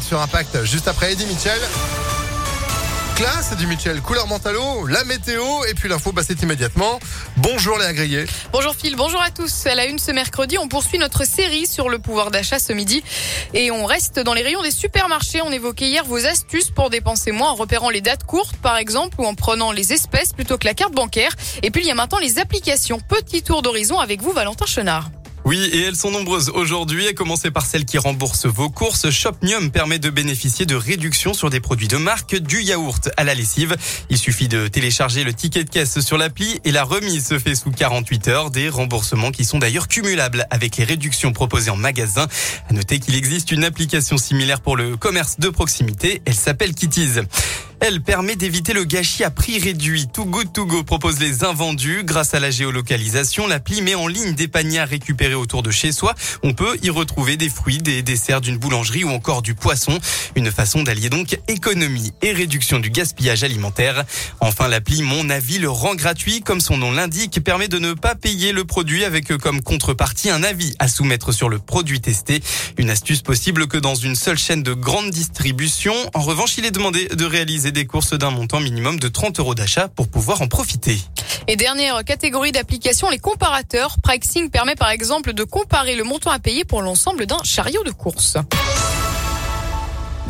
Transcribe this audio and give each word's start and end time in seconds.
Sur 0.00 0.20
Impact, 0.20 0.64
juste 0.64 0.86
après 0.86 1.12
Eddie 1.12 1.26
Mitchell. 1.26 1.60
Classe 3.16 3.56
du 3.56 3.66
Mitchell, 3.66 4.00
couleur 4.00 4.28
mentalo, 4.28 4.86
la 4.86 5.02
météo 5.02 5.42
et 5.68 5.74
puis 5.74 5.88
l'info, 5.88 6.12
bah, 6.12 6.22
c'est 6.24 6.40
immédiatement. 6.42 7.00
Bonjour 7.38 7.76
les 7.76 7.86
agréés. 7.86 8.24
Bonjour 8.52 8.72
Phil, 8.76 8.94
bonjour 8.94 9.20
à 9.20 9.32
tous. 9.32 9.66
À 9.66 9.74
la 9.74 9.86
une 9.86 9.98
ce 9.98 10.12
mercredi, 10.12 10.58
on 10.58 10.68
poursuit 10.68 10.98
notre 10.98 11.26
série 11.26 11.66
sur 11.66 11.88
le 11.88 11.98
pouvoir 11.98 12.30
d'achat 12.30 12.60
ce 12.60 12.72
midi 12.72 13.02
et 13.52 13.72
on 13.72 13.84
reste 13.84 14.20
dans 14.20 14.32
les 14.32 14.42
rayons 14.42 14.62
des 14.62 14.70
supermarchés. 14.70 15.42
On 15.42 15.50
évoquait 15.50 15.88
hier 15.88 16.04
vos 16.04 16.24
astuces 16.24 16.70
pour 16.70 16.88
dépenser 16.88 17.32
moins 17.32 17.50
en 17.50 17.56
repérant 17.56 17.90
les 17.90 18.00
dates 18.00 18.22
courtes 18.22 18.56
par 18.58 18.76
exemple 18.76 19.20
ou 19.20 19.26
en 19.26 19.34
prenant 19.34 19.72
les 19.72 19.92
espèces 19.92 20.32
plutôt 20.32 20.56
que 20.56 20.66
la 20.66 20.74
carte 20.74 20.94
bancaire. 20.94 21.34
Et 21.64 21.72
puis 21.72 21.82
il 21.82 21.88
y 21.88 21.90
a 21.90 21.96
maintenant 21.96 22.20
les 22.20 22.38
applications. 22.38 23.00
Petit 23.00 23.42
tour 23.42 23.60
d'horizon 23.60 23.98
avec 23.98 24.22
vous 24.22 24.30
Valentin 24.30 24.66
Chenard. 24.66 25.10
Oui, 25.46 25.58
et 25.72 25.82
elles 25.82 25.96
sont 25.96 26.10
nombreuses 26.10 26.50
aujourd'hui, 26.50 27.08
à 27.08 27.12
commencer 27.14 27.50
par 27.50 27.64
celles 27.64 27.86
qui 27.86 27.96
remboursent 27.96 28.46
vos 28.46 28.68
courses. 28.68 29.10
Shopnium 29.10 29.70
permet 29.70 29.98
de 29.98 30.10
bénéficier 30.10 30.66
de 30.66 30.74
réductions 30.74 31.32
sur 31.32 31.48
des 31.48 31.60
produits 31.60 31.88
de 31.88 31.96
marque, 31.96 32.36
du 32.36 32.62
yaourt 32.62 33.08
à 33.16 33.24
la 33.24 33.34
lessive. 33.34 33.74
Il 34.10 34.18
suffit 34.18 34.48
de 34.48 34.68
télécharger 34.68 35.24
le 35.24 35.32
ticket 35.32 35.64
de 35.64 35.70
caisse 35.70 36.00
sur 36.00 36.18
l'appli 36.18 36.60
et 36.64 36.72
la 36.72 36.84
remise 36.84 37.26
se 37.26 37.38
fait 37.38 37.54
sous 37.54 37.70
48 37.70 38.28
heures. 38.28 38.50
Des 38.50 38.68
remboursements 38.68 39.30
qui 39.30 39.44
sont 39.44 39.58
d'ailleurs 39.58 39.88
cumulables 39.88 40.46
avec 40.50 40.76
les 40.76 40.84
réductions 40.84 41.32
proposées 41.32 41.70
en 41.70 41.76
magasin. 41.76 42.28
À 42.68 42.74
noter 42.74 43.00
qu'il 43.00 43.14
existe 43.14 43.50
une 43.50 43.64
application 43.64 44.18
similaire 44.18 44.60
pour 44.60 44.76
le 44.76 44.96
commerce 44.96 45.40
de 45.40 45.48
proximité. 45.48 46.20
Elle 46.26 46.34
s'appelle 46.34 46.74
Kitties. 46.74 47.20
Elle 47.82 48.02
permet 48.02 48.36
d'éviter 48.36 48.74
le 48.74 48.84
gâchis 48.84 49.24
à 49.24 49.30
prix 49.30 49.58
réduit. 49.58 50.06
Too 50.12 50.26
Good 50.26 50.52
To 50.52 50.66
Go 50.66 50.82
propose 50.82 51.18
les 51.18 51.44
invendus. 51.44 52.02
Grâce 52.04 52.34
à 52.34 52.40
la 52.40 52.50
géolocalisation, 52.50 53.46
l'appli 53.46 53.80
met 53.80 53.94
en 53.94 54.06
ligne 54.06 54.34
des 54.34 54.48
paniers 54.48 54.80
à 54.80 54.84
récupérer 54.84 55.32
autour 55.32 55.62
de 55.62 55.70
chez 55.70 55.90
soi. 55.90 56.14
On 56.42 56.52
peut 56.52 56.76
y 56.82 56.90
retrouver 56.90 57.38
des 57.38 57.48
fruits, 57.48 57.78
des 57.78 58.02
desserts 58.02 58.42
d'une 58.42 58.58
boulangerie 58.58 59.04
ou 59.04 59.08
encore 59.08 59.40
du 59.40 59.54
poisson. 59.54 59.98
Une 60.36 60.50
façon 60.50 60.82
d'allier 60.82 61.08
donc 61.08 61.38
économie 61.48 62.12
et 62.20 62.32
réduction 62.32 62.80
du 62.80 62.90
gaspillage 62.90 63.44
alimentaire. 63.44 64.04
Enfin, 64.40 64.68
l'appli 64.68 65.00
Mon 65.00 65.30
Avis 65.30 65.58
le 65.58 65.70
rend 65.70 65.94
gratuit. 65.94 66.42
Comme 66.42 66.60
son 66.60 66.76
nom 66.76 66.92
l'indique, 66.92 67.42
permet 67.42 67.68
de 67.68 67.78
ne 67.78 67.94
pas 67.94 68.14
payer 68.14 68.52
le 68.52 68.64
produit 68.64 69.06
avec 69.06 69.34
comme 69.38 69.62
contrepartie 69.62 70.28
un 70.28 70.42
avis 70.42 70.74
à 70.80 70.86
soumettre 70.86 71.32
sur 71.32 71.48
le 71.48 71.58
produit 71.58 72.02
testé. 72.02 72.42
Une 72.76 72.90
astuce 72.90 73.22
possible 73.22 73.68
que 73.68 73.78
dans 73.78 73.94
une 73.94 74.16
seule 74.16 74.38
chaîne 74.38 74.62
de 74.62 74.74
grande 74.74 75.10
distribution. 75.10 75.94
En 76.12 76.20
revanche, 76.20 76.58
il 76.58 76.66
est 76.66 76.70
demandé 76.70 77.08
de 77.08 77.24
réaliser 77.24 77.69
des 77.72 77.86
courses 77.86 78.14
d'un 78.14 78.30
montant 78.30 78.60
minimum 78.60 78.98
de 78.98 79.08
30 79.08 79.40
euros 79.40 79.54
d'achat 79.54 79.88
pour 79.88 80.08
pouvoir 80.08 80.42
en 80.42 80.48
profiter. 80.48 80.98
Et 81.46 81.56
dernière 81.56 82.04
catégorie 82.04 82.52
d'applications, 82.52 83.10
les 83.10 83.18
comparateurs. 83.18 83.96
Pricing 84.02 84.50
permet 84.50 84.74
par 84.74 84.90
exemple 84.90 85.32
de 85.32 85.44
comparer 85.44 85.96
le 85.96 86.04
montant 86.04 86.30
à 86.30 86.38
payer 86.38 86.64
pour 86.64 86.82
l'ensemble 86.82 87.26
d'un 87.26 87.42
chariot 87.44 87.82
de 87.82 87.90
course. 87.90 88.36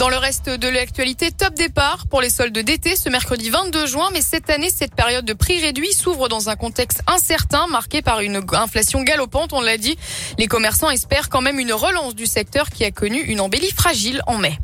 Dans 0.00 0.08
le 0.08 0.16
reste 0.16 0.48
de 0.48 0.66
l'actualité, 0.66 1.30
top 1.30 1.52
départ 1.52 2.06
pour 2.06 2.22
les 2.22 2.30
soldes 2.30 2.58
d'été 2.58 2.97
ce 2.97 3.10
mercredi 3.10 3.50
22 3.50 3.86
juin. 3.86 4.08
Mais 4.14 4.22
cette 4.22 4.48
année, 4.48 4.70
cette 4.70 4.94
période 4.94 5.27
de 5.27 5.34
prix 5.34 5.60
réduit 5.60 5.92
s'ouvre 5.92 6.30
dans 6.30 6.48
un 6.48 6.56
contexte 6.56 7.02
incertain 7.06 7.66
marqué 7.66 8.00
par 8.00 8.20
une 8.20 8.42
inflation 8.52 9.02
galopante. 9.02 9.52
On 9.52 9.60
l'a 9.60 9.77
dit, 9.77 9.98
les 10.38 10.47
commerçants 10.47 10.88
espèrent 10.88 11.28
quand 11.28 11.42
même 11.42 11.58
une 11.58 11.75
relance 11.75 12.14
du 12.14 12.25
secteur 12.25 12.70
qui 12.70 12.84
a 12.86 12.91
connu 12.91 13.20
une 13.20 13.42
embellie 13.42 13.72
fragile 13.72 14.22
en 14.27 14.38
mai. 14.38 14.58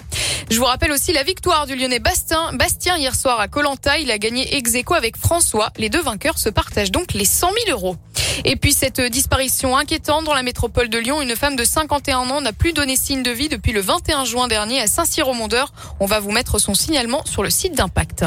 Je 0.48 0.58
vous 0.58 0.64
rappelle 0.64 0.92
aussi 0.92 1.12
la 1.12 1.24
victoire 1.24 1.66
du 1.66 1.74
Lyonnais 1.74 1.98
Bastien, 1.98 2.52
Bastien 2.52 2.96
hier 2.96 3.16
soir 3.16 3.40
à 3.40 3.48
Colanta. 3.48 3.98
Il 3.98 4.12
a 4.12 4.18
gagné 4.18 4.56
ex 4.56 4.74
avec 4.94 5.16
François. 5.16 5.72
Les 5.76 5.88
deux 5.88 6.00
vainqueurs 6.00 6.38
se 6.38 6.48
partagent 6.48 6.92
donc 6.92 7.14
les 7.14 7.24
100 7.24 7.48
000 7.66 7.76
euros. 7.76 7.96
Et 8.44 8.54
puis 8.54 8.72
cette 8.72 9.00
disparition 9.00 9.76
inquiétante 9.76 10.24
dans 10.24 10.34
la 10.34 10.44
métropole 10.44 10.88
de 10.88 10.98
Lyon, 10.98 11.20
une 11.20 11.34
femme 11.34 11.56
de 11.56 11.64
51 11.64 12.30
ans 12.30 12.40
n'a 12.40 12.52
plus 12.52 12.72
donné 12.72 12.94
signe 12.94 13.24
de 13.24 13.30
vie 13.30 13.48
depuis 13.48 13.72
le 13.72 13.80
21 13.80 14.24
juin 14.24 14.46
dernier 14.46 14.80
à 14.80 14.86
Saint-Cyr-au-Mondeur. 14.86 15.72
On 15.98 16.06
va 16.06 16.20
vous 16.20 16.30
mettre 16.30 16.60
son 16.60 16.74
signalement 16.74 17.24
sur 17.24 17.42
le 17.42 17.50
site 17.50 17.74
d'Impact. 17.74 18.24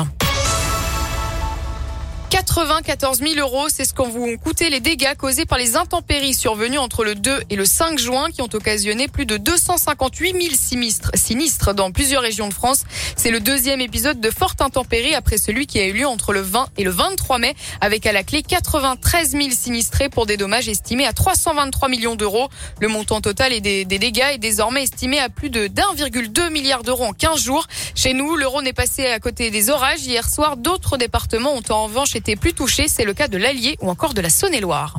94 2.30 3.19
000 3.19 3.39
euros, 3.39 3.69
c'est 3.69 3.85
ce 3.85 3.94
qu'ont 3.94 4.08
vous 4.08 4.38
coûté 4.38 4.69
les 4.69 4.79
dégâts 4.79 5.16
causés 5.17 5.45
par 5.45 5.57
les 5.57 5.75
intempéries 5.75 6.35
survenus 6.35 6.79
entre 6.79 7.03
le 7.03 7.16
2 7.16 7.41
et 7.50 7.56
le 7.56 7.66
5 7.66 7.97
juin 7.97 8.29
qui 8.29 8.44
ont 8.44 8.50
occasionné 8.53 9.07
plus 9.07 9.25
de 9.25 9.38
258 9.38 10.39
000 10.39 10.56
sinistres, 10.56 11.09
sinistres 11.16 11.73
dans 11.73 11.91
plusieurs 11.91 12.22
régions 12.22 12.47
de 12.47 12.53
France. 12.53 12.84
C'est 13.16 13.31
le 13.31 13.39
deuxième 13.39 13.81
épisode 13.81 14.22
de 14.22 14.29
forte 14.29 14.62
intempérie 14.62 15.16
après 15.16 15.39
celui 15.39 15.66
qui 15.66 15.79
a 15.79 15.88
eu 15.88 15.94
lieu 15.94 16.07
entre 16.07 16.31
le 16.31 16.41
20 16.41 16.68
et 16.78 16.84
le 16.84 16.91
23 16.91 17.39
mai 17.39 17.56
avec 17.81 18.06
à 18.06 18.12
la 18.12 18.23
clé 18.23 18.44
93 18.44 19.31
000 19.31 19.50
sinistrés 19.50 20.09
pour 20.09 20.28
des 20.28 20.38
dommages 20.38 20.69
estimés 20.69 21.07
à 21.07 21.13
323 21.13 21.89
millions 21.89 22.16
d'euros. 22.16 22.50
Le 22.79 22.89
montant 22.89 23.22
total 23.22 23.59
des, 23.59 23.85
des 23.85 24.00
dégâts 24.00 24.34
est 24.34 24.38
désormais 24.38 24.84
estimé 24.84 25.18
à 25.19 25.29
plus 25.29 25.50
de 25.50 25.68
1,2 25.68 26.51
milliard 26.51 26.84
d'euros 26.84 27.06
en 27.06 27.13
15 27.13 27.41
jours. 27.41 27.66
Chez 27.95 28.13
nous, 28.13 28.35
l'euro 28.35 28.62
n'est 28.62 28.73
passé 28.73 29.07
à 29.07 29.19
côté 29.19 29.50
des 29.50 29.72
orages. 29.72 30.01
Hier 30.03 30.29
soir, 30.29 30.57
d'autres 30.57 30.97
départements 30.97 31.56
ont 31.56 31.63
en 31.69 31.85
revanche 31.85 32.16
été 32.19 32.35
plus 32.35 32.53
touchés. 32.53 32.88
C'est 32.88 33.06
le 33.06 33.13
cas 33.13 33.28
de 33.28 33.38
l'Allier 33.38 33.78
ou 33.81 33.90
encore 33.90 34.13
de 34.13 34.22
la 34.22 34.30
Saône-et-Loire. 34.30 34.97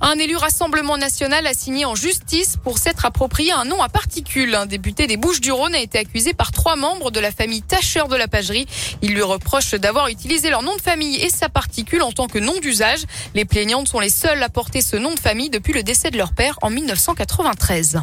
Un 0.00 0.18
élu 0.18 0.36
Rassemblement 0.36 0.98
national 0.98 1.46
a 1.46 1.54
signé 1.54 1.84
en 1.84 1.94
justice 1.94 2.56
pour 2.62 2.78
s'être 2.78 3.04
approprié 3.04 3.52
un 3.52 3.64
nom 3.64 3.80
à 3.80 3.88
particules. 3.88 4.54
Un 4.54 4.66
député 4.66 5.06
des 5.06 5.16
Bouches-du-Rhône 5.16 5.74
a 5.74 5.80
été 5.80 5.98
accusé 5.98 6.34
par 6.34 6.50
trois 6.50 6.76
membres 6.76 7.10
de 7.10 7.20
la 7.20 7.30
famille 7.30 7.62
Tacheur 7.62 8.08
de 8.08 8.16
la 8.16 8.28
Pagerie. 8.28 8.66
Il 9.00 9.14
lui 9.14 9.22
reproche 9.22 9.72
d'avoir 9.74 10.08
utilisé 10.08 10.50
leur 10.50 10.62
nom 10.62 10.74
de 10.76 10.82
famille 10.82 11.16
et 11.22 11.30
sa 11.30 11.48
particule 11.48 12.02
en 12.02 12.12
tant 12.12 12.26
que 12.26 12.38
nom 12.38 12.58
d'usage. 12.60 13.04
Les 13.34 13.44
plaignantes 13.44 13.88
sont 13.88 14.00
les 14.00 14.10
seules 14.10 14.42
à 14.42 14.48
porter 14.48 14.82
ce 14.82 14.96
nom 14.96 15.14
de 15.14 15.20
famille 15.20 15.50
depuis 15.50 15.72
le 15.72 15.82
décès 15.82 16.10
de 16.10 16.18
leur 16.18 16.32
père 16.32 16.58
en 16.62 16.70
1993. 16.70 18.02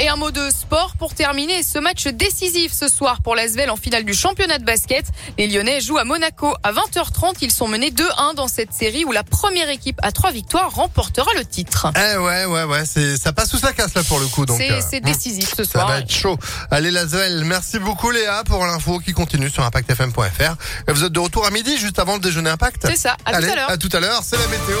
Et 0.00 0.08
un 0.08 0.16
mot 0.16 0.30
de 0.30 0.48
sport 0.48 0.94
pour 0.98 1.12
terminer 1.12 1.62
ce 1.62 1.78
match 1.78 2.06
décisif 2.06 2.72
ce 2.72 2.88
soir 2.88 3.20
pour 3.20 3.36
l'Asvel 3.36 3.68
en 3.68 3.76
finale 3.76 4.04
du 4.04 4.14
championnat 4.14 4.56
de 4.56 4.64
basket. 4.64 5.04
Les 5.36 5.46
Lyonnais 5.46 5.82
jouent 5.82 5.98
à 5.98 6.04
Monaco 6.04 6.54
à 6.62 6.72
20h30. 6.72 7.34
Ils 7.42 7.50
sont 7.50 7.68
menés 7.68 7.90
2-1 7.90 8.34
dans 8.34 8.48
cette 8.48 8.72
série 8.72 9.04
où 9.04 9.12
la 9.12 9.24
première 9.24 9.68
équipe 9.68 9.98
à 10.02 10.10
trois 10.10 10.30
victoires 10.30 10.70
remportera 10.70 11.30
le 11.36 11.44
titre. 11.44 11.88
Eh 11.96 12.16
ouais, 12.16 12.46
ouais, 12.46 12.64
ouais, 12.64 12.84
ça 12.86 13.34
passe 13.34 13.50
sous 13.50 13.58
sa 13.58 13.74
casse 13.74 13.92
là 13.92 14.02
pour 14.04 14.18
le 14.20 14.26
coup. 14.28 14.46
C'est, 14.48 14.70
euh, 14.72 15.00
décisif 15.00 15.54
ce 15.54 15.64
soir. 15.64 15.86
Ça 15.86 15.92
va 15.92 16.00
être 16.00 16.10
chaud. 16.10 16.38
Allez 16.70 16.90
l'Asvel, 16.90 17.44
merci 17.44 17.78
beaucoup 17.78 18.10
Léa 18.10 18.42
pour 18.44 18.64
l'info 18.64 19.00
qui 19.00 19.12
continue 19.12 19.50
sur 19.50 19.64
impactfm.fr. 19.64 20.54
Vous 20.88 21.04
êtes 21.04 21.12
de 21.12 21.20
retour 21.20 21.44
à 21.44 21.50
midi 21.50 21.76
juste 21.76 21.98
avant 21.98 22.14
le 22.14 22.20
déjeuner 22.20 22.48
Impact 22.48 22.86
C'est 22.86 22.96
ça, 22.96 23.18
à 23.26 23.36
Allez, 23.36 23.48
tout 23.48 23.52
à 23.52 23.56
l'heure. 23.56 23.70
À 23.70 23.76
tout 23.76 23.90
à 23.92 24.00
l'heure, 24.00 24.22
c'est 24.24 24.38
la 24.38 24.46
météo 24.46 24.78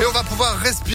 et 0.00 0.06
on 0.06 0.12
va 0.12 0.22
pouvoir 0.24 0.58
respirer. 0.58 0.92